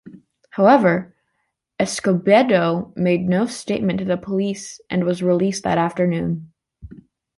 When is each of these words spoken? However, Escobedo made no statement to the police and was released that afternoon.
However, 0.49 1.15
Escobedo 1.79 2.91
made 2.95 3.29
no 3.29 3.45
statement 3.45 3.99
to 3.99 4.05
the 4.05 4.17
police 4.17 4.81
and 4.89 5.03
was 5.03 5.21
released 5.21 5.61
that 5.63 5.77
afternoon. 5.77 6.51